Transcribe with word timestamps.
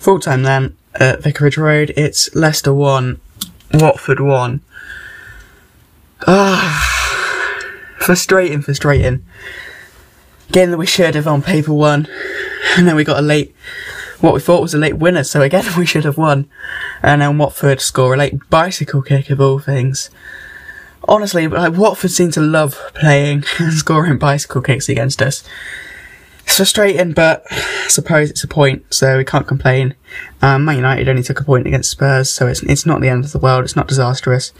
Full 0.00 0.18
time 0.18 0.44
then 0.44 0.78
at 0.94 1.22
Vicarage 1.22 1.58
Road. 1.58 1.92
It's 1.94 2.34
Leicester 2.34 2.72
1, 2.72 3.20
Watford 3.74 4.18
1. 4.18 4.62
Ah, 6.26 7.60
frustrating, 7.98 8.62
frustrating. 8.62 9.26
That 10.48 10.78
we 10.78 10.86
should 10.86 11.14
have 11.14 11.26
on 11.26 11.42
paper 11.42 11.74
won, 11.74 12.08
and 12.78 12.88
then 12.88 12.96
we 12.96 13.04
got 13.04 13.18
a 13.18 13.22
late, 13.22 13.54
what 14.20 14.32
we 14.32 14.40
thought 14.40 14.62
was 14.62 14.72
a 14.72 14.78
late 14.78 14.96
winner, 14.96 15.22
so 15.22 15.42
again 15.42 15.66
we 15.76 15.84
should 15.84 16.06
have 16.06 16.16
won. 16.16 16.48
And 17.02 17.20
then 17.20 17.36
Watford 17.36 17.82
score 17.82 18.14
a 18.14 18.16
late 18.16 18.48
bicycle 18.48 19.02
kick 19.02 19.28
of 19.28 19.38
all 19.38 19.58
things. 19.58 20.08
Honestly, 21.06 21.46
like 21.46 21.74
Watford 21.74 22.10
seem 22.10 22.30
to 22.30 22.40
love 22.40 22.80
playing 22.94 23.44
and 23.58 23.74
scoring 23.74 24.16
bicycle 24.16 24.62
kicks 24.62 24.88
against 24.88 25.20
us. 25.20 25.44
It's 26.50 26.56
frustrating, 26.56 27.12
but 27.12 27.44
I 27.48 27.86
suppose 27.86 28.28
it's 28.28 28.42
a 28.42 28.48
point, 28.48 28.92
so 28.92 29.16
we 29.16 29.24
can't 29.24 29.46
complain. 29.46 29.94
Um, 30.42 30.64
Man 30.64 30.78
United 30.78 31.08
only 31.08 31.22
took 31.22 31.38
a 31.38 31.44
point 31.44 31.68
against 31.68 31.92
Spurs, 31.92 32.28
so 32.28 32.48
it's 32.48 32.60
it's 32.64 32.84
not 32.84 33.00
the 33.00 33.08
end 33.08 33.24
of 33.24 33.30
the 33.30 33.38
world. 33.38 33.62
It's 33.62 33.76
not 33.76 33.86
disastrous. 33.86 34.52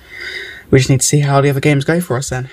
We 0.70 0.78
just 0.78 0.88
need 0.88 1.00
to 1.00 1.06
see 1.06 1.18
how 1.18 1.40
the 1.40 1.50
other 1.50 1.58
games 1.58 1.84
go 1.84 2.00
for 2.00 2.16
us 2.16 2.28
then. 2.28 2.48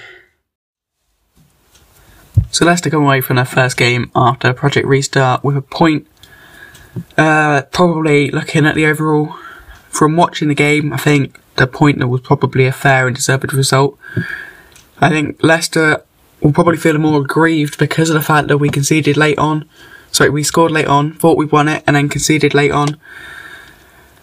So 2.49 2.65
Leicester 2.65 2.89
come 2.89 3.03
away 3.03 3.21
from 3.21 3.35
their 3.35 3.45
first 3.45 3.77
game 3.77 4.09
after 4.15 4.53
Project 4.53 4.87
Restart 4.87 5.43
with 5.43 5.55
a 5.55 5.61
point. 5.61 6.07
Uh, 7.15 7.61
probably 7.71 8.31
looking 8.31 8.65
at 8.65 8.73
the 8.73 8.87
overall, 8.87 9.35
from 9.89 10.15
watching 10.15 10.47
the 10.47 10.55
game, 10.55 10.91
I 10.91 10.97
think 10.97 11.39
the 11.57 11.67
point 11.67 11.99
that 11.99 12.07
was 12.07 12.21
probably 12.21 12.65
a 12.65 12.71
fair 12.71 13.05
and 13.05 13.15
deserved 13.15 13.53
result. 13.53 13.99
I 14.99 15.09
think 15.09 15.43
Leicester 15.43 16.03
will 16.41 16.53
probably 16.53 16.77
feel 16.77 16.97
more 16.97 17.21
aggrieved 17.21 17.77
because 17.77 18.09
of 18.09 18.15
the 18.15 18.21
fact 18.21 18.47
that 18.47 18.57
we 18.57 18.69
conceded 18.69 19.17
late 19.17 19.37
on. 19.37 19.67
Sorry, 20.11 20.29
we 20.29 20.43
scored 20.43 20.71
late 20.71 20.87
on, 20.87 21.13
thought 21.13 21.37
we'd 21.37 21.51
won 21.51 21.67
it, 21.67 21.83
and 21.85 21.95
then 21.95 22.09
conceded 22.09 22.53
late 22.53 22.71
on. 22.71 22.97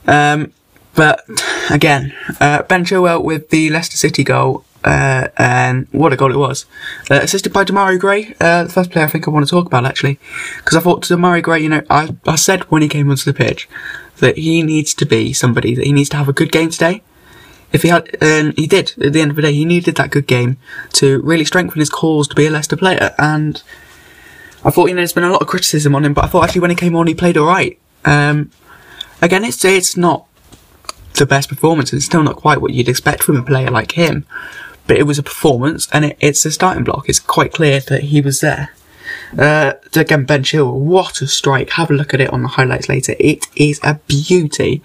Um, 0.06 0.52
but 0.94 1.24
again, 1.70 2.14
uh, 2.40 2.62
Ben 2.62 2.84
Chilwell 2.84 3.22
with 3.22 3.50
the 3.50 3.70
Leicester 3.70 3.96
City 3.96 4.24
goal, 4.24 4.64
uh, 4.84 5.28
and 5.36 5.88
what 5.92 6.12
a 6.12 6.16
goal 6.16 6.32
it 6.32 6.38
was. 6.38 6.66
Uh, 7.10 7.20
assisted 7.22 7.52
by 7.52 7.64
Demarai 7.64 7.98
Gray, 7.98 8.34
uh, 8.40 8.64
the 8.64 8.70
first 8.70 8.90
player 8.90 9.04
I 9.04 9.08
think 9.08 9.26
I 9.26 9.30
want 9.30 9.46
to 9.46 9.50
talk 9.50 9.66
about 9.66 9.86
actually, 9.86 10.18
because 10.58 10.76
I 10.76 10.80
thought 10.80 11.02
Demarai 11.02 11.42
Gray, 11.42 11.60
you 11.60 11.68
know, 11.68 11.82
I, 11.90 12.14
I 12.26 12.36
said 12.36 12.64
when 12.64 12.82
he 12.82 12.88
came 12.88 13.10
onto 13.10 13.24
the 13.24 13.36
pitch 13.36 13.68
that 14.18 14.38
he 14.38 14.62
needs 14.62 14.94
to 14.94 15.06
be 15.06 15.32
somebody 15.32 15.74
that 15.74 15.84
he 15.84 15.92
needs 15.92 16.08
to 16.10 16.16
have 16.16 16.28
a 16.28 16.32
good 16.32 16.52
game 16.52 16.70
today 16.70 17.02
if 17.72 17.82
he 17.82 17.88
had, 17.88 18.16
and 18.20 18.56
he 18.56 18.66
did 18.66 18.94
at 19.02 19.12
the 19.12 19.20
end 19.20 19.30
of 19.30 19.36
the 19.36 19.42
day, 19.42 19.52
he 19.52 19.64
needed 19.64 19.96
that 19.96 20.10
good 20.10 20.26
game 20.26 20.56
to 20.94 21.20
really 21.22 21.44
strengthen 21.44 21.80
his 21.80 21.90
cause 21.90 22.28
to 22.28 22.34
be 22.34 22.46
a 22.46 22.50
Leicester 22.50 22.76
player. 22.76 23.14
And 23.18 23.62
I 24.64 24.70
thought, 24.70 24.86
you 24.86 24.94
know, 24.94 25.00
there's 25.00 25.12
been 25.12 25.24
a 25.24 25.30
lot 25.30 25.42
of 25.42 25.48
criticism 25.48 25.94
on 25.94 26.04
him, 26.04 26.14
but 26.14 26.24
I 26.24 26.28
thought 26.28 26.44
actually 26.44 26.62
when 26.62 26.70
he 26.70 26.76
came 26.76 26.96
on, 26.96 27.06
he 27.06 27.14
played 27.14 27.36
all 27.36 27.46
right. 27.46 27.78
Um, 28.04 28.50
again, 29.20 29.44
it's 29.44 29.64
it's 29.64 29.96
not 29.96 30.26
the 31.14 31.26
best 31.26 31.48
performance. 31.48 31.92
It's 31.92 32.04
still 32.04 32.22
not 32.22 32.36
quite 32.36 32.60
what 32.60 32.72
you'd 32.72 32.88
expect 32.88 33.22
from 33.22 33.36
a 33.36 33.42
player 33.42 33.70
like 33.70 33.92
him, 33.92 34.26
but 34.86 34.96
it 34.96 35.04
was 35.04 35.18
a 35.18 35.22
performance, 35.22 35.88
and 35.92 36.04
it, 36.04 36.16
it's 36.20 36.44
a 36.44 36.50
starting 36.50 36.84
block. 36.84 37.08
It's 37.08 37.20
quite 37.20 37.52
clear 37.52 37.80
that 37.80 38.04
he 38.04 38.20
was 38.20 38.40
there. 38.40 38.74
Uh, 39.38 39.72
again, 39.96 40.24
Ben 40.24 40.42
Chilwell, 40.42 40.78
what 40.78 41.20
a 41.20 41.26
strike. 41.26 41.70
Have 41.70 41.90
a 41.90 41.94
look 41.94 42.14
at 42.14 42.20
it 42.20 42.30
on 42.30 42.42
the 42.42 42.48
highlights 42.48 42.88
later. 42.88 43.14
It 43.18 43.46
is 43.56 43.80
a 43.82 44.00
beauty. 44.06 44.82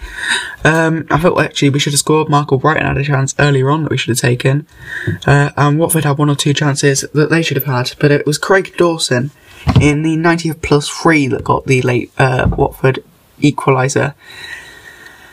Um, 0.64 1.08
I 1.10 1.18
thought 1.18 1.42
actually 1.42 1.70
we 1.70 1.80
should 1.80 1.94
have 1.94 2.00
scored. 2.00 2.30
Michael 2.30 2.58
Brighton 2.58 2.86
had 2.86 2.98
a 2.98 3.04
chance 3.04 3.36
earlier 3.40 3.70
on 3.70 3.84
that 3.84 3.92
we 3.92 3.98
should 3.98 4.10
have 4.10 4.20
taken. 4.20 4.68
Uh, 5.26 5.52
and 5.56 5.80
Watford 5.80 6.06
had 6.06 6.18
one 6.18 6.30
or 6.30 6.36
two 6.36 6.54
chances 6.54 7.02
that 7.14 7.30
they 7.30 7.42
should 7.42 7.58
have 7.58 7.66
had, 7.66 7.94
but 8.00 8.12
it 8.12 8.26
was 8.26 8.38
Craig 8.38 8.76
Dawson 8.78 9.32
in 9.80 10.04
the 10.04 10.16
90th 10.16 10.62
plus 10.62 10.90
three 10.90 11.28
that 11.28 11.44
got 11.44 11.66
the 11.66 11.82
late, 11.82 12.12
uh, 12.18 12.50
Watford 12.58 13.04
equaliser. 13.42 14.14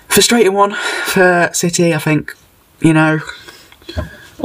Frustrating 0.09 0.55
one 0.55 0.75
for 1.05 1.51
City, 1.53 1.95
I 1.95 1.99
think. 1.99 2.35
You 2.81 2.93
know, 2.93 3.21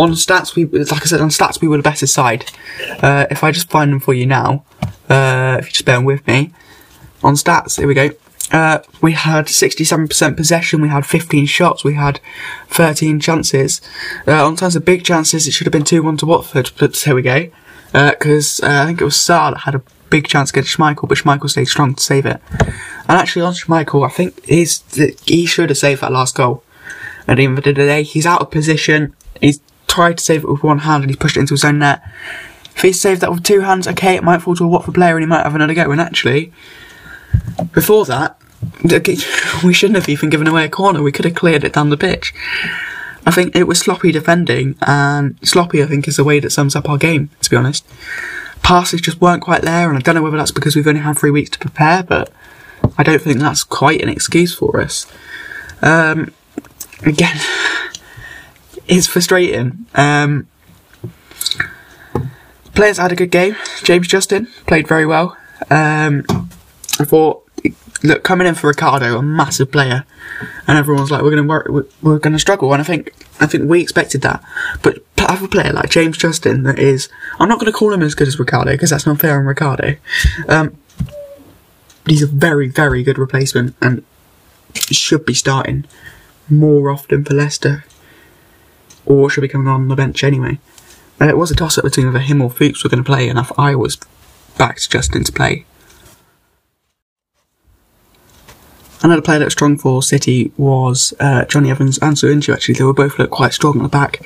on 0.01 0.11
stats, 0.13 0.55
we 0.55 0.65
like 0.65 1.01
I 1.01 1.05
said 1.05 1.21
on 1.21 1.29
stats 1.29 1.61
we 1.61 1.67
were 1.67 1.77
the 1.77 1.83
better 1.83 2.07
side. 2.07 2.45
Uh, 3.01 3.27
if 3.29 3.43
I 3.43 3.51
just 3.51 3.69
find 3.69 3.91
them 3.91 3.99
for 3.99 4.13
you 4.13 4.25
now, 4.25 4.65
uh, 5.09 5.57
if 5.59 5.67
you 5.67 5.71
just 5.71 5.85
bear 5.85 6.01
with 6.01 6.25
me, 6.25 6.51
on 7.23 7.35
stats, 7.35 7.77
here 7.77 7.87
we 7.87 7.93
go. 7.93 8.09
Uh, 8.51 8.79
we 9.01 9.13
had 9.13 9.45
67% 9.45 10.35
possession, 10.35 10.81
we 10.81 10.89
had 10.89 11.05
15 11.05 11.45
shots, 11.45 11.83
we 11.83 11.93
had 11.93 12.19
13 12.67 13.19
chances. 13.19 13.79
Uh, 14.27 14.45
on 14.45 14.57
terms 14.57 14.75
of 14.75 14.83
big 14.83 15.05
chances, 15.05 15.47
it 15.47 15.51
should 15.51 15.67
have 15.67 15.71
been 15.71 15.83
2-1 15.83 16.17
to 16.17 16.25
Watford, 16.25 16.71
but 16.77 16.97
here 16.97 17.15
we 17.15 17.21
go. 17.21 17.49
Because 17.93 18.59
uh, 18.61 18.81
I 18.83 18.85
think 18.87 19.01
it 19.01 19.05
was 19.05 19.15
Sarr 19.15 19.53
that 19.53 19.61
had 19.61 19.75
a 19.75 19.83
big 20.09 20.27
chance 20.27 20.49
against 20.49 20.75
Schmeichel, 20.75 21.07
but 21.07 21.17
Schmeichel 21.17 21.49
stayed 21.49 21.65
strong 21.65 21.95
to 21.95 22.03
save 22.03 22.25
it. 22.25 22.41
And 22.59 23.17
actually 23.17 23.43
on 23.43 23.53
Schmeichel, 23.53 24.05
I 24.05 24.09
think 24.09 24.43
he's, 24.45 24.83
he 25.25 25.45
should 25.45 25.69
have 25.69 25.77
saved 25.77 26.01
that 26.01 26.11
last 26.11 26.35
goal. 26.35 26.63
At 27.27 27.37
the 27.37 27.45
end 27.45 27.57
of 27.57 27.63
the 27.63 27.73
day, 27.73 28.03
he's 28.03 28.25
out 28.25 28.41
of 28.41 28.51
position, 28.51 29.15
he's 29.39 29.61
tried 29.91 30.17
to 30.17 30.23
save 30.23 30.43
it 30.43 30.49
with 30.49 30.63
one 30.63 30.79
hand 30.79 31.03
and 31.03 31.11
he 31.11 31.17
pushed 31.17 31.35
it 31.35 31.41
into 31.41 31.53
his 31.53 31.65
own 31.65 31.79
net. 31.79 32.01
If 32.75 32.81
he 32.81 32.93
saved 32.93 33.21
that 33.21 33.31
with 33.31 33.43
two 33.43 33.59
hands, 33.59 33.87
okay, 33.89 34.15
it 34.15 34.23
might 34.23 34.41
fall 34.41 34.55
to 34.55 34.63
a 34.63 34.67
Watford 34.67 34.95
player 34.95 35.15
and 35.15 35.23
he 35.23 35.27
might 35.27 35.43
have 35.43 35.53
another 35.53 35.73
go. 35.73 35.91
And 35.91 35.99
actually, 35.99 36.53
before 37.73 38.05
that, 38.05 38.37
we 39.63 39.73
shouldn't 39.73 39.97
have 39.97 40.07
even 40.07 40.29
given 40.29 40.47
away 40.47 40.65
a 40.65 40.69
corner. 40.69 41.03
We 41.03 41.11
could 41.11 41.25
have 41.25 41.35
cleared 41.35 41.65
it 41.65 41.73
down 41.73 41.89
the 41.89 41.97
pitch. 41.97 42.33
I 43.25 43.31
think 43.31 43.55
it 43.55 43.67
was 43.67 43.79
sloppy 43.79 44.11
defending, 44.11 44.75
and 44.81 45.37
sloppy, 45.43 45.83
I 45.83 45.85
think, 45.85 46.07
is 46.07 46.15
the 46.15 46.23
way 46.23 46.39
that 46.39 46.49
sums 46.49 46.75
up 46.75 46.89
our 46.89 46.97
game, 46.97 47.29
to 47.41 47.49
be 47.51 47.55
honest. 47.55 47.85
Passes 48.63 48.99
just 48.99 49.21
weren't 49.21 49.43
quite 49.43 49.61
there, 49.61 49.89
and 49.89 49.97
I 49.97 50.01
don't 50.01 50.15
know 50.15 50.23
whether 50.23 50.37
that's 50.37 50.51
because 50.51 50.75
we've 50.75 50.87
only 50.87 51.01
had 51.01 51.19
three 51.19 51.29
weeks 51.29 51.51
to 51.51 51.59
prepare, 51.59 52.01
but 52.01 52.31
I 52.97 53.03
don't 53.03 53.21
think 53.21 53.37
that's 53.37 53.63
quite 53.63 54.01
an 54.01 54.09
excuse 54.09 54.55
for 54.55 54.81
us. 54.81 55.05
Um, 55.83 56.33
again, 57.03 57.37
it's 58.87 59.07
frustrating. 59.07 59.85
Um, 59.95 60.47
players 62.73 62.97
had 62.97 63.11
a 63.11 63.15
good 63.15 63.31
game. 63.31 63.55
James 63.83 64.07
Justin 64.07 64.47
played 64.67 64.87
very 64.87 65.05
well. 65.05 65.37
Um, 65.69 66.25
I 66.99 67.05
thought, 67.05 67.47
look, 68.03 68.23
coming 68.23 68.47
in 68.47 68.55
for 68.55 68.67
Ricardo, 68.67 69.17
a 69.17 69.21
massive 69.21 69.71
player, 69.71 70.05
and 70.67 70.77
everyone's 70.77 71.11
like, 71.11 71.21
we're 71.21 71.31
going 71.31 71.43
to 71.43 71.49
work, 71.49 71.67
we're, 71.67 71.85
we're 72.01 72.19
going 72.19 72.33
to 72.33 72.39
struggle, 72.39 72.73
and 72.73 72.81
I 72.81 72.85
think, 72.85 73.13
I 73.39 73.45
think 73.45 73.69
we 73.69 73.81
expected 73.81 74.21
that. 74.21 74.43
But 74.81 75.03
have 75.31 75.43
a 75.43 75.47
player 75.47 75.73
like 75.73 75.89
James 75.89 76.17
Justin 76.17 76.63
that 76.63 76.77
is, 76.77 77.09
I'm 77.39 77.49
not 77.49 77.59
going 77.59 77.71
to 77.71 77.77
call 77.77 77.93
him 77.93 78.01
as 78.01 78.15
good 78.15 78.27
as 78.27 78.37
Ricardo 78.39 78.71
because 78.71 78.89
that's 78.89 79.05
not 79.05 79.19
fair 79.19 79.39
on 79.39 79.45
Ricardo. 79.45 79.95
Um, 80.47 80.77
he's 82.05 82.23
a 82.23 82.27
very, 82.27 82.67
very 82.67 83.03
good 83.03 83.17
replacement 83.17 83.75
and 83.81 84.03
should 84.73 85.25
be 85.25 85.33
starting 85.33 85.85
more 86.49 86.89
often 86.89 87.23
for 87.23 87.33
Leicester 87.33 87.85
or 89.05 89.29
should 89.29 89.41
be 89.41 89.47
coming 89.47 89.67
on 89.67 89.87
the 89.87 89.95
bench 89.95 90.23
anyway. 90.23 90.59
Uh, 91.19 91.27
it 91.27 91.37
was 91.37 91.51
a 91.51 91.55
toss 91.55 91.77
up 91.77 91.83
between 91.83 92.07
whether 92.07 92.19
him 92.19 92.41
or 92.41 92.49
Fuchs 92.49 92.83
were 92.83 92.89
going 92.89 93.03
to 93.03 93.07
play, 93.07 93.29
and 93.29 93.37
if 93.37 93.51
I 93.57 93.75
was 93.75 93.97
backed 94.57 94.89
Justin 94.89 95.23
to 95.23 95.31
play. 95.31 95.65
Another 99.03 99.21
player 99.21 99.39
that 99.39 99.45
was 99.45 99.53
strong 99.53 99.77
for 99.77 100.03
City 100.03 100.51
was 100.57 101.13
uh, 101.19 101.45
Jonny 101.45 101.71
Evans 101.71 101.97
and 101.99 102.15
Söyüncü, 102.15 102.53
actually. 102.53 102.75
They 102.75 102.83
were 102.83 102.93
both 102.93 103.17
looked 103.17 103.31
quite 103.31 103.53
strong 103.53 103.77
at 103.77 103.83
the 103.83 103.89
back. 103.89 104.21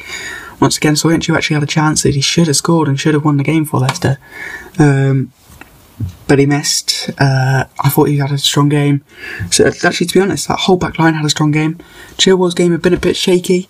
Once 0.60 0.78
again, 0.78 0.96
Söyüncü 0.96 1.36
actually 1.36 1.56
had 1.56 1.64
a 1.64 1.68
chance 1.68 2.04
that 2.04 2.16
he 2.16 2.22
should 2.22 2.48
have 2.48 2.58
scored 2.58 2.88
and 2.88 3.00
should 3.00 3.14
have 3.14 3.24
won 3.24 3.38
the 3.38 3.44
game 3.44 3.64
for 3.64 3.80
Leicester. 3.80 4.18
Um, 4.78 5.32
but 6.28 6.40
he 6.40 6.46
missed. 6.46 7.10
Uh, 7.18 7.66
I 7.80 7.90
thought 7.90 8.10
he 8.10 8.18
had 8.18 8.32
a 8.32 8.38
strong 8.38 8.68
game. 8.68 9.04
So 9.50 9.66
actually, 9.66 10.08
to 10.08 10.14
be 10.14 10.20
honest, 10.20 10.50
that 10.50 10.60
whole 10.60 10.78
back 10.78 11.00
line 11.00 11.14
had 11.14 11.26
a 11.26 11.30
strong 11.30 11.52
game. 11.52 11.78
Chilwell's 12.18 12.54
game 12.54 12.72
had 12.72 12.82
been 12.82 12.94
a 12.94 12.98
bit 12.98 13.16
shaky 13.16 13.70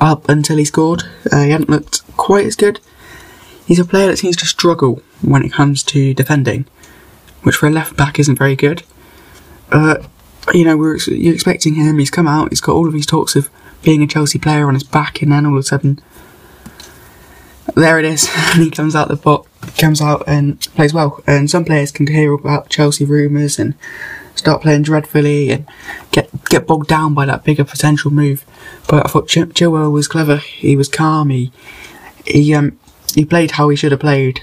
up 0.00 0.28
until 0.28 0.56
he 0.56 0.64
scored. 0.64 1.04
Uh, 1.30 1.42
he 1.42 1.50
hadn't 1.50 1.70
looked 1.70 2.02
quite 2.16 2.46
as 2.46 2.56
good. 2.56 2.80
He's 3.66 3.78
a 3.78 3.84
player 3.84 4.08
that 4.08 4.16
seems 4.16 4.36
to 4.36 4.46
struggle 4.46 5.02
when 5.22 5.44
it 5.44 5.52
comes 5.52 5.82
to 5.84 6.14
defending, 6.14 6.66
which 7.42 7.56
for 7.56 7.66
a 7.66 7.70
left 7.70 7.96
back 7.96 8.18
isn't 8.18 8.38
very 8.38 8.56
good. 8.56 8.82
Uh, 9.70 9.96
you 10.52 10.64
know, 10.64 10.76
we're 10.76 10.96
you're 11.06 11.34
expecting 11.34 11.74
him. 11.74 11.98
He's 11.98 12.10
come 12.10 12.26
out. 12.26 12.48
He's 12.48 12.60
got 12.60 12.74
all 12.74 12.86
of 12.86 12.92
these 12.92 13.06
talks 13.06 13.36
of 13.36 13.50
being 13.82 14.02
a 14.02 14.06
Chelsea 14.06 14.38
player 14.38 14.66
on 14.66 14.74
his 14.74 14.82
back, 14.82 15.22
and 15.22 15.30
then 15.30 15.46
all 15.46 15.52
of 15.52 15.58
a 15.58 15.62
sudden, 15.62 16.00
there 17.76 17.98
it 17.98 18.04
is. 18.04 18.28
he 18.54 18.70
comes 18.70 18.96
out 18.96 19.08
the 19.08 19.16
box, 19.16 19.48
comes 19.78 20.00
out 20.00 20.24
and 20.26 20.60
plays 20.74 20.92
well. 20.92 21.22
And 21.26 21.50
some 21.50 21.64
players 21.64 21.92
can 21.92 22.06
hear 22.06 22.32
about 22.32 22.70
Chelsea 22.70 23.04
rumours 23.04 23.58
and 23.58 23.74
start 24.34 24.62
playing 24.62 24.82
dreadfully 24.82 25.50
and 25.50 25.66
get 26.12 26.30
get 26.46 26.66
bogged 26.66 26.88
down 26.88 27.14
by 27.14 27.26
that 27.26 27.44
bigger 27.44 27.64
potential 27.64 28.10
move. 28.10 28.44
But 28.88 29.06
I 29.06 29.08
thought 29.08 29.28
Ch- 29.28 29.54
Chilwell 29.54 29.92
was 29.92 30.08
clever. 30.08 30.36
He 30.36 30.76
was 30.76 30.88
calm. 30.88 31.30
He 31.30 31.52
he 32.24 32.54
um 32.54 32.78
he 33.14 33.24
played 33.24 33.52
how 33.52 33.68
he 33.68 33.76
should 33.76 33.92
have 33.92 34.00
played. 34.00 34.42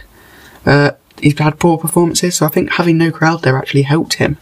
Uh, 0.65 0.91
he's 1.21 1.37
had 1.39 1.59
poor 1.59 1.77
performances, 1.77 2.35
so 2.35 2.45
I 2.45 2.49
think 2.49 2.71
having 2.71 2.97
no 2.97 3.11
crowd 3.11 3.41
there 3.41 3.57
actually 3.57 3.83
helped 3.83 4.15
him 4.15 4.37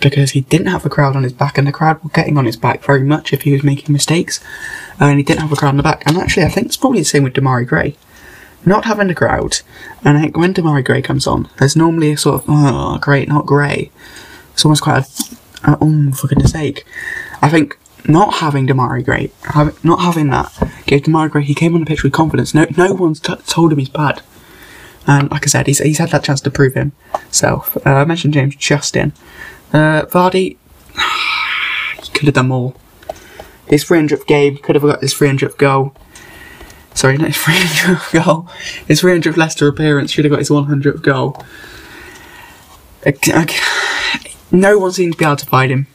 because 0.00 0.32
he 0.32 0.42
didn't 0.42 0.66
have 0.66 0.84
a 0.84 0.90
crowd 0.90 1.16
on 1.16 1.22
his 1.22 1.32
back, 1.32 1.56
and 1.56 1.66
the 1.66 1.72
crowd 1.72 2.02
were 2.02 2.10
getting 2.10 2.36
on 2.36 2.44
his 2.44 2.56
back 2.56 2.82
very 2.82 3.02
much 3.04 3.32
if 3.32 3.42
he 3.42 3.52
was 3.52 3.62
making 3.62 3.92
mistakes, 3.92 4.40
and 4.98 5.18
he 5.18 5.24
didn't 5.24 5.40
have 5.40 5.52
a 5.52 5.56
crowd 5.56 5.70
on 5.70 5.76
the 5.76 5.82
back. 5.82 6.02
And 6.06 6.16
actually, 6.16 6.44
I 6.44 6.48
think 6.48 6.66
it's 6.66 6.76
probably 6.76 7.00
the 7.00 7.04
same 7.04 7.22
with 7.22 7.34
Demarai 7.34 7.66
Gray. 7.66 7.96
Not 8.64 8.84
having 8.84 9.10
a 9.10 9.14
crowd, 9.14 9.60
and 10.04 10.18
I 10.18 10.22
think 10.22 10.36
when 10.36 10.54
Demarai 10.54 10.84
Gray 10.84 11.02
comes 11.02 11.26
on, 11.26 11.48
there's 11.58 11.76
normally 11.76 12.12
a 12.12 12.16
sort 12.16 12.42
of, 12.42 12.44
oh, 12.48 12.98
great, 12.98 13.28
not 13.28 13.46
grey. 13.46 13.90
It's 14.52 14.64
almost 14.64 14.82
quite 14.82 15.04
a, 15.04 15.36
Uh, 15.64 15.76
oh, 15.80 16.10
for 16.12 16.26
goodness 16.26 16.52
sake. 16.52 16.84
I 17.40 17.48
think 17.48 17.78
not 18.06 18.34
having 18.34 18.66
Gray, 18.66 19.30
having, 19.42 19.74
not 19.84 20.00
having 20.00 20.28
that, 20.30 20.50
gave 20.86 21.02
Demarai 21.02 21.30
Gray, 21.30 21.44
he 21.44 21.54
came 21.54 21.74
on 21.74 21.80
the 21.80 21.86
pitch 21.86 22.02
with 22.02 22.12
confidence. 22.12 22.52
No, 22.54 22.66
no 22.76 22.94
one's 22.94 23.20
t- 23.20 23.34
told 23.46 23.72
him 23.72 23.78
he's 23.78 23.88
bad. 23.88 24.22
And 25.06 25.30
like 25.30 25.44
I 25.44 25.46
said, 25.46 25.66
he's, 25.66 25.78
he's 25.78 25.98
had 25.98 26.10
that 26.10 26.24
chance 26.24 26.40
to 26.42 26.50
prove 26.50 26.74
himself. 26.74 27.76
Uh, 27.86 27.90
I 27.90 28.04
mentioned 28.04 28.34
James 28.34 28.56
Justin. 28.56 29.12
Uh, 29.72 30.02
Vardy, 30.06 30.56
he 32.02 32.10
could 32.12 32.26
have 32.26 32.34
done 32.34 32.48
more. 32.48 32.74
His 33.66 33.84
300th 33.84 34.26
game, 34.26 34.58
could 34.58 34.74
have 34.74 34.82
got 34.82 35.00
his 35.00 35.14
300th 35.14 35.56
goal. 35.56 35.94
Sorry, 36.94 37.16
not 37.16 37.28
his 37.28 37.36
300th 37.38 38.24
goal. 38.24 38.48
His 38.86 39.00
300th 39.00 39.36
Leicester 39.36 39.66
appearance 39.68 40.10
should 40.10 40.24
have 40.24 40.30
got 40.32 40.40
his 40.40 40.50
100th 40.50 41.02
goal. 41.02 41.42
No 44.52 44.78
one 44.78 44.92
seemed 44.92 45.14
to 45.14 45.18
be 45.18 45.24
able 45.24 45.36
to 45.36 45.46
find 45.46 45.72
him. 45.72 45.86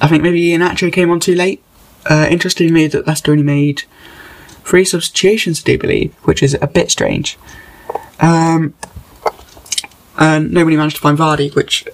I 0.00 0.08
think 0.08 0.22
maybe 0.22 0.42
Iheanacho 0.48 0.92
came 0.92 1.10
on 1.10 1.20
too 1.20 1.34
late. 1.34 1.62
Uh, 2.08 2.26
interestingly, 2.30 2.86
that 2.88 3.06
Leicester 3.06 3.30
only 3.32 3.44
made 3.44 3.84
three 4.64 4.84
substitutions, 4.84 5.60
I 5.60 5.64
do 5.64 5.78
believe, 5.78 6.14
which 6.24 6.42
is 6.42 6.56
a 6.60 6.66
bit 6.66 6.90
strange. 6.90 7.38
Um, 8.20 8.74
and 10.16 10.50
nobody 10.52 10.76
managed 10.76 10.96
to 10.96 11.02
find 11.02 11.18
Vardy, 11.18 11.54
which 11.54 11.86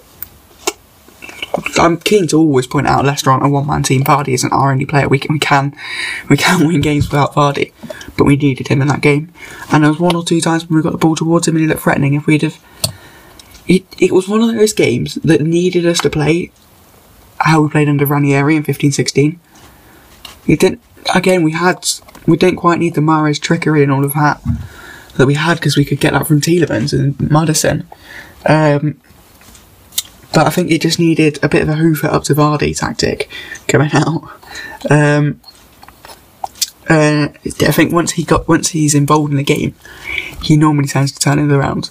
I'm 1.77 1.97
keen 1.97 2.27
to 2.27 2.37
always 2.37 2.67
point 2.67 2.87
out. 2.87 3.05
Leicester 3.05 3.31
aren't 3.31 3.45
a 3.45 3.49
one-man 3.49 3.83
team. 3.83 4.03
Vardy 4.03 4.33
isn't 4.33 4.53
our 4.53 4.71
only 4.71 4.85
player. 4.85 5.09
We 5.09 5.19
can 5.19 5.33
we 5.33 5.39
can 5.39 5.75
we 6.29 6.37
can 6.37 6.67
win 6.67 6.81
games 6.81 7.09
without 7.09 7.33
Vardy, 7.33 7.73
but 8.17 8.25
we 8.25 8.35
needed 8.35 8.67
him 8.67 8.81
in 8.81 8.87
that 8.87 9.01
game. 9.01 9.33
And 9.71 9.83
there 9.83 9.91
was 9.91 9.99
one 9.99 10.15
or 10.15 10.23
two 10.23 10.41
times 10.41 10.69
when 10.69 10.77
we 10.77 10.83
got 10.83 10.93
the 10.93 10.97
ball 10.97 11.15
towards 11.15 11.47
him 11.47 11.55
and 11.55 11.63
he 11.63 11.67
looked 11.67 11.81
threatening. 11.81 12.13
If 12.13 12.25
we'd 12.25 12.43
have, 12.43 12.59
it 13.71 13.85
it 13.99 14.11
was 14.11 14.27
one 14.27 14.41
of 14.41 14.53
those 14.53 14.73
games 14.73 15.15
that 15.15 15.41
needed 15.41 15.85
us 15.85 16.01
to 16.01 16.09
play 16.09 16.51
how 17.39 17.61
we 17.61 17.69
played 17.69 17.89
under 17.89 18.05
Ranieri 18.05 18.55
in 18.55 18.63
15-16. 18.63 19.37
It 20.45 20.59
didn't. 20.59 20.81
Again, 21.15 21.41
we 21.41 21.53
had 21.53 21.87
we 22.27 22.37
didn't 22.37 22.57
quite 22.57 22.79
need 22.79 22.95
the 22.95 23.01
Mahrez 23.01 23.39
trickery 23.39 23.81
and 23.81 23.91
all 23.91 24.05
of 24.05 24.13
that 24.13 24.41
that 25.15 25.25
we 25.25 25.35
had 25.35 25.55
because 25.55 25.77
we 25.77 25.85
could 25.85 25.99
get 25.99 26.13
that 26.13 26.27
from 26.27 26.41
Tielemans 26.41 26.93
and 26.93 27.17
Maddison. 27.31 27.87
Um, 28.45 28.99
but 30.33 30.47
I 30.47 30.49
think 30.49 30.69
it 30.71 30.81
just 30.81 30.99
needed 30.99 31.39
a 31.43 31.49
bit 31.49 31.61
of 31.61 31.69
a 31.69 31.75
hoover 31.75 32.07
up 32.07 32.23
to 32.25 32.35
Vardy 32.35 32.77
tactic 32.77 33.29
coming 33.67 33.91
out. 33.93 34.23
Um, 34.89 35.41
uh, 36.89 37.29
I 37.45 37.71
think 37.71 37.93
once 37.93 38.11
he 38.11 38.23
got 38.23 38.47
once 38.47 38.69
he's 38.69 38.95
involved 38.95 39.31
in 39.31 39.37
the 39.37 39.43
game, 39.43 39.75
he 40.41 40.57
normally 40.57 40.87
tends 40.87 41.11
to 41.13 41.19
turn 41.19 41.39
it 41.39 41.53
around. 41.53 41.89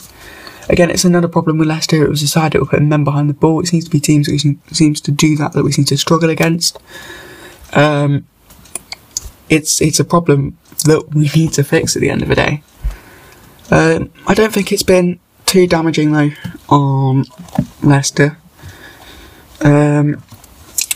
Again, 0.70 0.88
it's 0.88 1.04
another 1.04 1.26
problem 1.26 1.58
with 1.58 1.66
Leicester. 1.66 2.04
It 2.04 2.08
was 2.08 2.20
decided 2.20 2.60
to 2.60 2.64
put 2.64 2.80
men 2.80 3.02
behind 3.02 3.28
the 3.28 3.34
ball. 3.34 3.60
It 3.60 3.66
seems 3.66 3.84
to 3.86 3.90
be 3.90 3.98
teams 3.98 4.28
that 4.28 4.38
seem, 4.38 4.62
seems 4.70 5.00
to 5.00 5.10
do 5.10 5.36
that 5.36 5.52
that 5.52 5.64
we 5.64 5.72
seem 5.72 5.84
to 5.86 5.96
struggle 5.98 6.30
against. 6.30 6.78
Um, 7.72 8.26
it's 9.48 9.82
it's 9.82 9.98
a 9.98 10.04
problem 10.04 10.56
that 10.84 11.12
we 11.12 11.28
need 11.34 11.52
to 11.54 11.64
fix 11.64 11.96
at 11.96 12.00
the 12.00 12.08
end 12.08 12.22
of 12.22 12.28
the 12.28 12.36
day. 12.36 12.62
Um, 13.72 14.12
I 14.28 14.34
don't 14.34 14.52
think 14.52 14.70
it's 14.70 14.84
been 14.84 15.18
too 15.44 15.66
damaging 15.66 16.12
though 16.12 16.30
on 16.68 17.24
Leicester 17.82 18.38
um, 19.62 20.18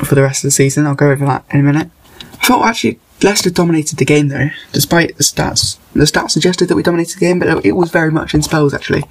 for 0.04 0.14
the 0.14 0.22
rest 0.22 0.44
of 0.44 0.48
the 0.48 0.52
season. 0.52 0.86
I'll 0.86 0.94
go 0.94 1.10
over 1.10 1.26
that 1.26 1.44
in 1.50 1.60
a 1.60 1.62
minute. 1.64 1.90
I 2.20 2.46
thought 2.46 2.64
actually 2.64 3.00
Leicester 3.22 3.50
dominated 3.50 3.98
the 3.98 4.04
game 4.04 4.28
though, 4.28 4.50
despite 4.72 5.16
the 5.16 5.24
stats. 5.24 5.78
The 5.94 6.04
stats 6.04 6.32
suggested 6.32 6.68
that 6.68 6.76
we 6.76 6.82
dominated 6.82 7.16
the 7.16 7.20
game, 7.20 7.38
but 7.38 7.64
it 7.64 7.72
was 7.72 7.90
very 7.90 8.10
much 8.10 8.34
in 8.34 8.42
spells 8.42 8.74
actually. 8.74 9.04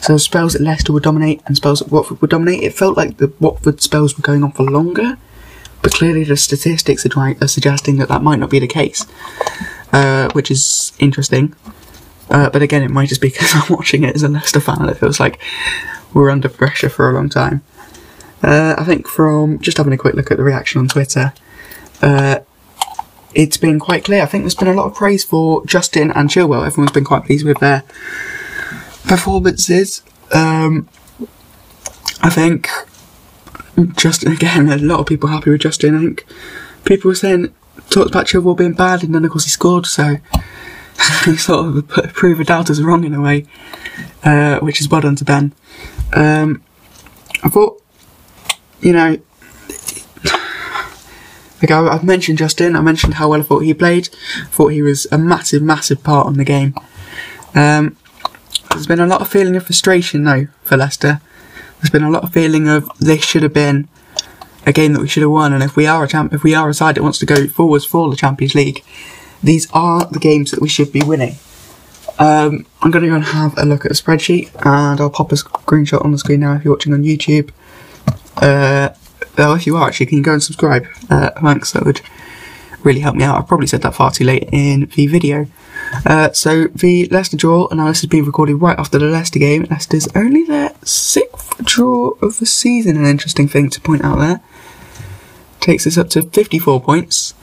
So 0.00 0.16
spells 0.16 0.54
that 0.54 0.62
Leicester 0.62 0.92
would 0.92 1.02
dominate 1.02 1.42
and 1.46 1.56
spells 1.56 1.80
that 1.80 1.92
Watford 1.92 2.20
would 2.20 2.30
dominate. 2.30 2.62
It 2.62 2.74
felt 2.74 2.96
like 2.96 3.18
the 3.18 3.32
Watford 3.38 3.80
spells 3.82 4.16
were 4.16 4.22
going 4.22 4.42
on 4.42 4.52
for 4.52 4.62
longer, 4.62 5.18
but 5.82 5.92
clearly 5.92 6.24
the 6.24 6.36
statistics 6.36 7.04
are, 7.04 7.10
trying, 7.10 7.42
are 7.42 7.48
suggesting 7.48 7.96
that 7.96 8.08
that 8.08 8.22
might 8.22 8.38
not 8.38 8.50
be 8.50 8.58
the 8.58 8.66
case, 8.66 9.06
uh, 9.92 10.30
which 10.32 10.50
is 10.50 10.92
interesting. 10.98 11.54
Uh, 12.30 12.48
but 12.48 12.62
again, 12.62 12.82
it 12.82 12.90
might 12.90 13.08
just 13.08 13.20
be 13.20 13.28
because 13.28 13.52
I'm 13.54 13.74
watching 13.74 14.04
it 14.04 14.14
as 14.14 14.22
a 14.22 14.28
Leicester 14.28 14.60
fan 14.60 14.80
and 14.80 14.90
it 14.90 14.96
feels 14.96 15.20
like 15.20 15.40
we're 16.14 16.30
under 16.30 16.48
pressure 16.48 16.88
for 16.88 17.10
a 17.10 17.14
long 17.14 17.28
time. 17.28 17.62
Uh, 18.42 18.74
I 18.78 18.84
think 18.84 19.06
from 19.06 19.58
just 19.58 19.76
having 19.76 19.92
a 19.92 19.98
quick 19.98 20.14
look 20.14 20.30
at 20.30 20.38
the 20.38 20.44
reaction 20.44 20.78
on 20.78 20.88
Twitter, 20.88 21.34
uh, 22.00 22.38
it's 23.34 23.56
been 23.56 23.78
quite 23.78 24.04
clear. 24.04 24.22
I 24.22 24.26
think 24.26 24.44
there's 24.44 24.54
been 24.54 24.68
a 24.68 24.74
lot 24.74 24.86
of 24.86 24.94
praise 24.94 25.24
for 25.24 25.64
Justin 25.66 26.10
and 26.10 26.28
Chilwell. 26.30 26.66
Everyone's 26.66 26.92
been 26.92 27.04
quite 27.04 27.26
pleased 27.26 27.44
with 27.44 27.58
their 27.58 27.84
performances. 29.04 30.02
Um, 30.32 30.88
I 32.22 32.30
think 32.30 32.68
Justin 33.96 34.32
again. 34.32 34.68
A 34.68 34.78
lot 34.78 35.00
of 35.00 35.06
people 35.06 35.28
happy 35.28 35.50
with 35.50 35.62
Justin. 35.62 35.96
I 35.96 36.00
think 36.00 36.26
people 36.84 37.08
were 37.08 37.14
saying 37.14 37.54
talked 37.88 38.10
about 38.10 38.26
Chilwell 38.26 38.56
being 38.56 38.72
bad, 38.74 39.02
and 39.02 39.14
then 39.14 39.24
of 39.24 39.30
course 39.30 39.44
he 39.44 39.50
scored. 39.50 39.86
So 39.86 40.16
he 41.24 41.36
sort 41.36 41.66
of 41.66 41.88
put, 41.88 42.12
prove 42.12 42.38
the 42.38 42.44
doubters 42.44 42.82
wrong 42.82 43.04
in 43.04 43.14
a 43.14 43.20
way, 43.20 43.46
uh, 44.24 44.58
which 44.60 44.80
is 44.80 44.88
well 44.88 45.00
done 45.00 45.16
to 45.16 45.24
Ben. 45.24 45.52
Um, 46.12 46.62
I 47.42 47.48
thought, 47.48 47.82
you 48.80 48.92
know, 48.92 49.18
like 51.62 51.70
I, 51.70 51.92
have 51.92 52.04
mentioned 52.04 52.38
Justin, 52.38 52.76
I 52.76 52.80
mentioned 52.80 53.14
how 53.14 53.28
well 53.28 53.40
I 53.40 53.44
thought 53.44 53.60
he 53.60 53.74
played. 53.74 54.08
I 54.42 54.46
thought 54.46 54.68
he 54.68 54.82
was 54.82 55.06
a 55.12 55.18
massive, 55.18 55.62
massive 55.62 56.02
part 56.02 56.26
on 56.26 56.34
the 56.34 56.44
game. 56.44 56.74
Um, 57.54 57.96
there's 58.70 58.86
been 58.86 59.00
a 59.00 59.06
lot 59.06 59.20
of 59.20 59.28
feeling 59.28 59.56
of 59.56 59.64
frustration 59.64 60.24
though 60.24 60.46
for 60.62 60.76
Leicester. 60.76 61.20
There's 61.78 61.90
been 61.90 62.02
a 62.02 62.10
lot 62.10 62.24
of 62.24 62.32
feeling 62.32 62.68
of 62.68 62.90
this 62.98 63.24
should 63.24 63.42
have 63.42 63.54
been 63.54 63.88
a 64.66 64.72
game 64.72 64.92
that 64.92 65.00
we 65.00 65.08
should 65.08 65.22
have 65.22 65.30
won, 65.30 65.52
and 65.52 65.62
if 65.62 65.76
we 65.76 65.86
are 65.86 66.04
a 66.04 66.08
champ, 66.08 66.32
if 66.34 66.42
we 66.42 66.54
are 66.54 66.68
a 66.68 66.74
side 66.74 66.96
that 66.96 67.02
wants 67.02 67.18
to 67.18 67.26
go 67.26 67.46
forwards 67.46 67.86
for 67.86 68.10
the 68.10 68.16
Champions 68.16 68.54
League, 68.54 68.84
these 69.42 69.70
are 69.72 70.04
the 70.04 70.18
games 70.18 70.50
that 70.50 70.60
we 70.60 70.68
should 70.68 70.92
be 70.92 71.02
winning. 71.02 71.36
Um, 72.18 72.66
I'm 72.82 72.90
going 72.90 73.02
to 73.02 73.08
go 73.08 73.14
and 73.14 73.24
have 73.24 73.56
a 73.56 73.64
look 73.64 73.86
at 73.86 73.90
a 73.90 73.94
spreadsheet, 73.94 74.50
and 74.66 75.00
I'll 75.00 75.08
pop 75.08 75.32
a 75.32 75.36
screenshot 75.36 76.04
on 76.04 76.12
the 76.12 76.18
screen 76.18 76.40
now 76.40 76.54
if 76.54 76.64
you're 76.64 76.74
watching 76.74 76.92
on 76.92 77.02
YouTube. 77.02 77.50
Uh, 78.36 78.90
well, 79.38 79.54
if 79.54 79.66
you 79.66 79.76
are 79.76 79.88
actually, 79.88 80.06
can 80.06 80.18
you 80.18 80.24
go 80.24 80.34
and 80.34 80.42
subscribe? 80.42 80.86
Uh, 81.08 81.30
thanks, 81.40 81.72
that 81.72 81.86
would 81.86 82.02
really 82.84 83.00
help 83.00 83.16
me 83.16 83.24
out. 83.24 83.38
I've 83.38 83.48
probably 83.48 83.66
said 83.66 83.82
that 83.82 83.94
far 83.94 84.10
too 84.10 84.24
late 84.24 84.48
in 84.52 84.90
the 84.94 85.06
video. 85.06 85.46
Uh, 86.06 86.32
so 86.32 86.66
the 86.68 87.06
Leicester 87.06 87.36
draw, 87.36 87.68
and 87.68 87.78
now 87.78 87.88
this 87.88 88.00
has 88.00 88.10
been 88.10 88.24
recorded 88.24 88.56
right 88.56 88.78
after 88.78 88.98
the 88.98 89.06
Leicester 89.06 89.38
game. 89.38 89.66
Leicester's 89.70 90.08
only 90.14 90.44
their 90.44 90.72
sixth 90.84 91.64
draw 91.64 92.10
of 92.22 92.38
the 92.38 92.46
season. 92.46 92.96
An 92.96 93.06
interesting 93.06 93.48
thing 93.48 93.70
to 93.70 93.80
point 93.80 94.04
out 94.04 94.18
there. 94.18 94.40
Takes 95.60 95.86
us 95.86 95.98
up 95.98 96.08
to 96.10 96.22
54 96.22 96.80
points. 96.80 97.34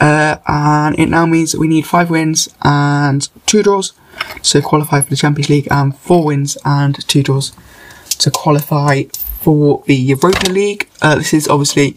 Uh, 0.00 0.36
and 0.46 0.98
it 0.98 1.08
now 1.08 1.24
means 1.24 1.52
that 1.52 1.58
we 1.58 1.68
need 1.68 1.86
five 1.86 2.10
wins 2.10 2.48
and 2.62 3.28
two 3.46 3.62
draws 3.62 3.94
to 4.42 4.60
qualify 4.60 5.00
for 5.00 5.10
the 5.10 5.16
Champions 5.16 5.48
League, 5.48 5.68
and 5.70 5.96
four 5.96 6.24
wins 6.24 6.58
and 6.64 7.06
two 7.08 7.22
draws 7.22 7.52
to 8.18 8.30
qualify 8.30 9.04
for 9.46 9.80
the 9.86 9.94
Europa 9.94 10.50
League. 10.50 10.88
Uh, 11.00 11.14
this 11.14 11.32
is 11.32 11.46
obviously 11.46 11.96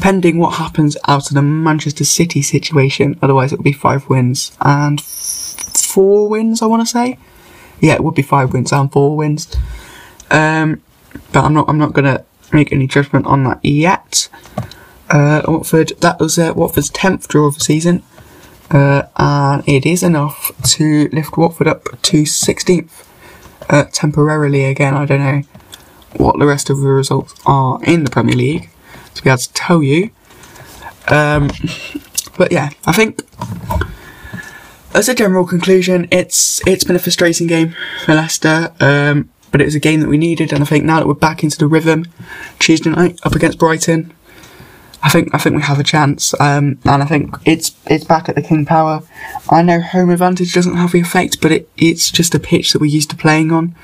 pending 0.00 0.36
what 0.36 0.54
happens 0.54 0.96
out 1.06 1.28
of 1.28 1.34
the 1.34 1.42
Manchester 1.42 2.04
City 2.04 2.42
situation. 2.42 3.16
Otherwise, 3.22 3.52
it 3.52 3.58
would 3.60 3.62
be 3.62 3.72
five 3.72 4.08
wins 4.08 4.50
and 4.62 5.00
four 5.00 6.28
wins. 6.28 6.60
I 6.60 6.66
want 6.66 6.82
to 6.82 6.86
say, 6.92 7.16
yeah, 7.80 7.94
it 7.94 8.02
would 8.02 8.16
be 8.16 8.22
five 8.22 8.52
wins 8.52 8.72
and 8.72 8.90
four 8.90 9.16
wins. 9.16 9.46
Um, 10.32 10.82
but 11.32 11.44
I'm 11.44 11.54
not. 11.54 11.68
I'm 11.68 11.78
not 11.78 11.92
gonna 11.92 12.24
make 12.52 12.72
any 12.72 12.88
judgment 12.88 13.26
on 13.26 13.44
that 13.44 13.64
yet. 13.64 14.28
Uh, 15.08 15.42
Watford, 15.46 15.92
that 16.00 16.18
was 16.18 16.36
uh, 16.36 16.52
Watford's 16.56 16.90
10th 16.90 17.28
draw 17.28 17.46
of 17.46 17.54
the 17.54 17.60
season, 17.60 18.02
uh, 18.72 19.04
and 19.16 19.62
it 19.68 19.86
is 19.86 20.02
enough 20.02 20.50
to 20.74 21.08
lift 21.12 21.36
Watford 21.36 21.68
up 21.68 21.84
to 22.02 22.24
16th 22.24 23.06
uh, 23.70 23.84
temporarily 23.92 24.64
again. 24.64 24.94
I 24.94 25.06
don't 25.06 25.20
know 25.20 25.42
what 26.16 26.38
the 26.38 26.46
rest 26.46 26.70
of 26.70 26.80
the 26.80 26.88
results 26.88 27.34
are 27.46 27.82
in 27.84 28.04
the 28.04 28.10
Premier 28.10 28.34
League 28.34 28.70
to 29.14 29.22
be 29.22 29.30
able 29.30 29.38
to 29.38 29.52
tell 29.52 29.82
you. 29.82 30.10
Um, 31.08 31.50
but 32.36 32.52
yeah, 32.52 32.70
I 32.86 32.92
think 32.92 33.22
as 34.94 35.08
a 35.08 35.14
general 35.14 35.46
conclusion, 35.46 36.08
it's 36.10 36.66
it's 36.66 36.84
been 36.84 36.96
a 36.96 37.00
frustrating 37.00 37.46
game 37.46 37.74
for 38.04 38.14
Leicester. 38.14 38.72
Um, 38.80 39.30
but 39.50 39.60
it 39.62 39.64
was 39.64 39.74
a 39.74 39.80
game 39.80 40.00
that 40.00 40.08
we 40.08 40.18
needed, 40.18 40.52
and 40.52 40.62
I 40.62 40.66
think 40.66 40.84
now 40.84 41.00
that 41.00 41.06
we're 41.06 41.14
back 41.14 41.42
into 41.42 41.56
the 41.56 41.66
rhythm, 41.66 42.04
Tuesday 42.58 42.90
night 42.90 43.18
up 43.24 43.34
against 43.34 43.58
Brighton, 43.58 44.12
I 45.02 45.08
think 45.08 45.34
I 45.34 45.38
think 45.38 45.56
we 45.56 45.62
have 45.62 45.78
a 45.78 45.84
chance, 45.84 46.34
um, 46.40 46.78
and 46.84 47.02
I 47.02 47.06
think 47.06 47.34
it's 47.44 47.74
it's 47.86 48.04
back 48.04 48.28
at 48.28 48.34
the 48.34 48.42
King 48.42 48.66
Power. 48.66 49.02
I 49.50 49.62
know 49.62 49.80
home 49.80 50.10
advantage 50.10 50.52
doesn't 50.52 50.76
have 50.76 50.92
the 50.92 51.00
effect, 51.00 51.40
but 51.40 51.52
it, 51.52 51.68
it's 51.76 52.10
just 52.10 52.34
a 52.34 52.40
pitch 52.40 52.72
that 52.72 52.80
we're 52.80 52.86
used 52.86 53.10
to 53.10 53.16
playing 53.16 53.52
on. 53.52 53.74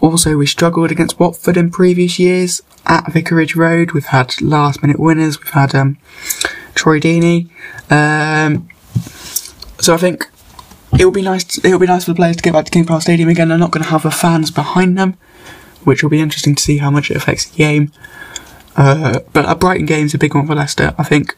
Also, 0.00 0.36
we 0.36 0.46
struggled 0.46 0.90
against 0.90 1.20
Watford 1.20 1.56
in 1.56 1.70
previous 1.70 2.18
years 2.18 2.62
at 2.86 3.12
Vicarage 3.12 3.54
Road. 3.54 3.92
We've 3.92 4.06
had 4.06 4.40
last 4.40 4.82
minute 4.82 4.98
winners. 4.98 5.38
We've 5.38 5.52
had 5.52 5.74
um, 5.74 5.98
Troy 6.74 6.98
Deeney. 6.98 7.50
Um, 7.90 8.68
so 9.78 9.94
I 9.94 9.98
think 9.98 10.30
it 10.98 11.04
will 11.04 11.12
be 11.12 11.22
nice. 11.22 11.58
It 11.58 11.70
will 11.70 11.78
be 11.78 11.86
nice 11.86 12.04
for 12.04 12.12
the 12.12 12.16
players 12.16 12.36
to 12.36 12.42
get 12.42 12.52
back 12.52 12.64
to 12.64 12.70
King 12.70 12.86
Power 12.86 13.00
Stadium 13.00 13.28
again. 13.28 13.48
They're 13.48 13.58
not 13.58 13.70
going 13.70 13.84
to 13.84 13.90
have 13.90 14.02
the 14.02 14.10
fans 14.10 14.50
behind 14.50 14.98
them, 14.98 15.16
which 15.84 16.02
will 16.02 16.10
be 16.10 16.20
interesting 16.20 16.54
to 16.54 16.62
see 16.62 16.78
how 16.78 16.90
much 16.90 17.10
it 17.10 17.16
affects 17.16 17.46
the 17.46 17.56
game. 17.56 17.92
Uh, 18.76 19.20
but 19.32 19.48
a 19.48 19.54
Brighton 19.54 19.86
game's 19.86 20.14
a 20.14 20.18
big 20.18 20.34
one 20.34 20.46
for 20.46 20.54
Leicester. 20.54 20.94
I 20.96 21.04
think 21.04 21.36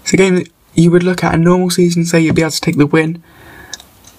it's 0.00 0.12
a 0.12 0.16
game 0.16 0.34
that 0.34 0.48
you 0.74 0.90
would 0.90 1.02
look 1.02 1.22
at 1.22 1.34
a 1.34 1.38
normal 1.38 1.70
season, 1.70 2.00
and 2.00 2.08
say 2.08 2.20
you'd 2.20 2.34
be 2.34 2.42
able 2.42 2.50
to 2.50 2.60
take 2.60 2.76
the 2.76 2.86
win. 2.86 3.22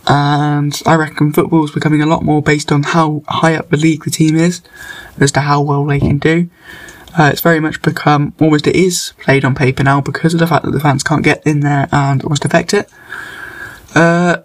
And 0.06 0.82
I 0.86 0.96
reckon 0.96 1.32
football's 1.32 1.72
becoming 1.72 2.02
a 2.02 2.06
lot 2.06 2.24
more 2.24 2.42
based 2.42 2.72
on 2.72 2.84
how 2.84 3.24
high 3.28 3.56
up 3.56 3.70
the 3.70 3.78
league 3.78 4.04
the 4.04 4.12
team 4.12 4.36
is, 4.36 4.62
as 5.20 5.32
to 5.34 5.42
how 5.42 5.62
well 5.62 5.86
they 5.86 6.00
can 6.00 6.18
do. 6.18 6.50
Uh, 7.18 7.30
it's 7.32 7.42
very 7.42 7.60
much 7.60 7.82
become 7.84 8.34
almost 8.40 8.66
it 8.66 8.76
is 8.76 9.14
played 9.20 9.46
on 9.46 9.54
paper 9.54 9.84
now 9.84 10.02
because 10.02 10.34
of 10.34 10.40
the 10.40 10.48
fact 10.48 10.66
that 10.66 10.72
the 10.72 10.80
fans 10.80 11.04
can't 11.04 11.24
get 11.24 11.46
in 11.46 11.60
there 11.60 11.88
and 11.92 12.24
almost 12.24 12.44
affect 12.44 12.74
it. 12.74 12.90
Uh, 13.94 14.38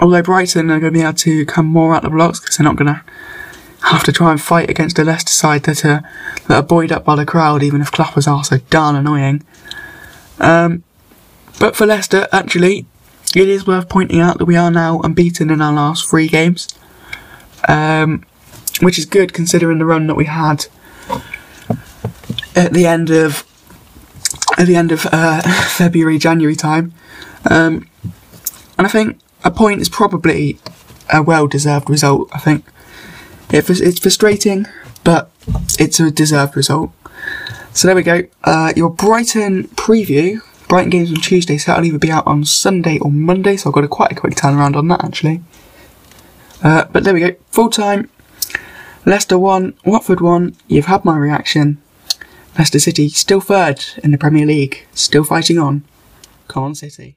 although 0.00 0.22
Brighton 0.22 0.70
are 0.70 0.80
going 0.80 0.92
to 0.92 0.98
be 0.98 1.04
able 1.04 1.12
to 1.14 1.46
come 1.46 1.66
more 1.66 1.94
out 1.94 2.04
of 2.04 2.10
the 2.10 2.16
blocks 2.16 2.40
because 2.40 2.56
they're 2.56 2.64
not 2.64 2.76
going 2.76 2.92
to 2.92 3.02
have 3.82 4.02
to 4.02 4.12
try 4.12 4.32
and 4.32 4.40
fight 4.40 4.68
against 4.68 4.98
a 4.98 5.04
Leicester 5.04 5.32
side 5.32 5.62
that 5.64 5.84
are, 5.84 6.02
that 6.48 6.56
are 6.56 6.62
buoyed 6.62 6.90
up 6.90 7.04
by 7.04 7.14
the 7.14 7.24
crowd, 7.24 7.62
even 7.62 7.80
if 7.80 7.92
clappers 7.92 8.26
are 8.26 8.42
so 8.42 8.58
darn 8.70 8.96
annoying. 8.96 9.44
Um, 10.40 10.82
but 11.60 11.76
for 11.76 11.86
Leicester, 11.86 12.26
actually, 12.32 12.86
it 13.34 13.48
is 13.48 13.66
worth 13.66 13.88
pointing 13.88 14.20
out 14.20 14.38
that 14.38 14.46
we 14.46 14.56
are 14.56 14.70
now 14.70 15.00
unbeaten 15.00 15.50
in 15.50 15.60
our 15.60 15.72
last 15.72 16.08
three 16.08 16.28
games, 16.28 16.68
um, 17.68 18.24
which 18.80 18.98
is 18.98 19.04
good 19.04 19.32
considering 19.32 19.78
the 19.78 19.84
run 19.84 20.06
that 20.06 20.14
we 20.14 20.24
had 20.24 20.66
at 22.56 22.72
the 22.72 22.86
end 22.86 23.10
of 23.10 23.44
at 24.58 24.66
the 24.66 24.76
end 24.76 24.92
of 24.92 25.06
uh, 25.12 25.42
February, 25.68 26.18
January 26.18 26.56
time. 26.56 26.92
Um, 27.48 27.88
and 28.76 28.86
I 28.86 28.90
think 28.90 29.18
a 29.44 29.50
point 29.50 29.80
is 29.80 29.88
probably 29.88 30.58
a 31.12 31.22
well-deserved 31.22 31.88
result. 31.88 32.28
I 32.32 32.38
think 32.38 32.64
it's 33.50 34.00
frustrating, 34.00 34.66
but 35.04 35.30
it's 35.78 36.00
a 36.00 36.10
deserved 36.10 36.56
result. 36.56 36.90
So 37.72 37.86
there 37.86 37.94
we 37.94 38.02
go. 38.02 38.24
Uh, 38.44 38.72
your 38.76 38.90
Brighton 38.90 39.68
preview. 39.68 40.42
Brighton 40.68 40.90
games 40.90 41.10
on 41.10 41.16
Tuesday, 41.16 41.56
so 41.56 41.72
that'll 41.72 41.86
either 41.86 41.98
be 41.98 42.10
out 42.10 42.26
on 42.26 42.44
Sunday 42.44 42.98
or 42.98 43.10
Monday. 43.10 43.56
So 43.56 43.70
I've 43.70 43.74
got 43.74 43.84
a 43.84 43.88
quite 43.88 44.12
a 44.12 44.14
quick 44.14 44.34
turnaround 44.34 44.76
on 44.76 44.88
that 44.88 45.04
actually. 45.04 45.42
Uh, 46.62 46.84
but 46.92 47.04
there 47.04 47.14
we 47.14 47.20
go. 47.20 47.34
Full 47.50 47.70
time. 47.70 48.10
Leicester 49.06 49.38
one, 49.38 49.74
Watford 49.84 50.20
one. 50.20 50.56
You've 50.66 50.86
had 50.86 51.04
my 51.04 51.16
reaction. 51.16 51.80
Leicester 52.58 52.78
City 52.78 53.08
still 53.08 53.40
third 53.40 53.84
in 54.02 54.10
the 54.10 54.18
Premier 54.18 54.44
League, 54.44 54.86
still 54.92 55.24
fighting 55.24 55.58
on. 55.58 55.84
Come 56.48 56.64
on, 56.64 56.74
City. 56.74 57.14